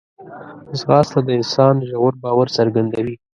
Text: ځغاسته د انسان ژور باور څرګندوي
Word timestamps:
ځغاسته 0.79 1.19
د 1.23 1.29
انسان 1.39 1.75
ژور 1.89 2.13
باور 2.23 2.47
څرګندوي 2.57 3.15